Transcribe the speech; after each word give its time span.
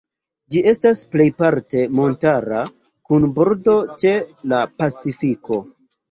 Ĝi 0.53 0.61
estas 0.69 1.01
plejparte 1.15 1.83
montara, 1.99 2.61
kun 3.09 3.27
bordo 3.35 3.75
ĉe 4.05 4.13
la 4.55 4.63
Pacifiko. 4.81 5.61